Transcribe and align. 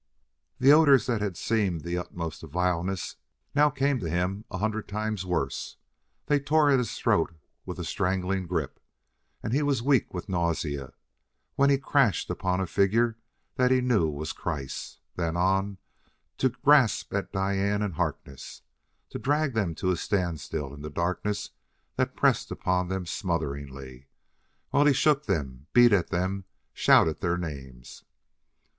The 0.57 0.71
odors 0.73 1.05
that 1.05 1.21
had 1.21 1.37
seemed 1.37 1.81
the 1.81 1.99
utmost 1.99 2.41
of 2.41 2.49
vileness 2.49 3.17
now 3.53 3.69
came 3.69 3.99
to 3.99 4.09
him 4.09 4.45
a 4.49 4.57
hundred 4.57 4.87
times 4.87 5.27
worse. 5.27 5.77
They 6.25 6.39
tore 6.39 6.71
at 6.71 6.79
his 6.79 6.97
throat 6.97 7.35
with 7.67 7.77
a 7.77 7.83
strangling 7.83 8.47
grip, 8.47 8.79
and 9.43 9.53
he 9.53 9.61
was 9.61 9.83
weak 9.83 10.11
with 10.11 10.27
nausea 10.27 10.93
when 11.55 11.69
he 11.69 11.77
crashed 11.77 12.31
upon 12.31 12.59
a 12.59 12.65
figure 12.65 13.15
that 13.57 13.69
he 13.69 13.79
knew, 13.79 14.09
was 14.09 14.33
Kreiss. 14.33 14.97
Then 15.17 15.37
on, 15.37 15.77
to 16.39 16.49
grasp 16.49 17.13
at 17.13 17.31
Diane 17.31 17.83
and 17.83 17.93
Harkness; 17.93 18.63
to 19.11 19.19
drag 19.19 19.53
them 19.53 19.75
to 19.75 19.91
a 19.91 19.95
standstill 19.95 20.73
in 20.73 20.81
the 20.81 20.89
darkness 20.89 21.51
that 21.97 22.15
pressed 22.15 22.49
upon 22.49 22.87
them 22.87 23.05
smotheringly, 23.05 24.07
while 24.71 24.87
he 24.87 24.93
shook 24.93 25.27
them, 25.27 25.67
beat 25.73 25.93
at 25.93 26.09
them, 26.09 26.45
shouted 26.73 27.21
their 27.21 27.37
names. 27.37 28.03